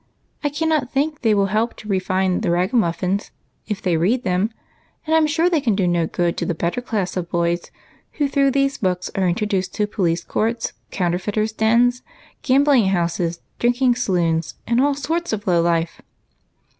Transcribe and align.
I 0.43 0.49
cannot 0.49 0.89
think 0.91 1.21
they 1.21 1.35
will 1.35 1.45
help 1.53 1.75
to 1.77 1.87
refine 1.87 2.41
the 2.41 2.49
ragamuflfins, 2.49 3.29
if 3.67 3.83
they 3.83 3.97
read 3.97 4.23
them, 4.23 4.49
and 5.05 5.13
I 5.15 5.19
'm 5.19 5.27
sure 5.27 5.47
they 5.47 5.61
can 5.61 5.75
do 5.75 5.85
no 5.87 6.07
good 6.07 6.37
to 6.37 6.45
tlie 6.47 6.57
better 6.57 6.81
class 6.81 7.15
of 7.15 7.29
boys, 7.29 7.69
who 8.13 8.27
through 8.27 8.49
these 8.49 8.79
books 8.79 9.11
are 9.13 9.27
introduced 9.29 9.75
to 9.75 9.85
police 9.85 10.23
courts, 10.23 10.73
counterfeiters' 10.89 11.51
dens, 11.51 12.01
gam 12.41 12.63
bling 12.63 12.87
houses, 12.87 13.41
drinking 13.59 13.93
saloons, 13.93 14.55
and 14.65 14.81
all 14.81 14.95
sorts 14.95 15.33
of 15.33 15.45
low 15.45 15.61
life." 15.61 16.01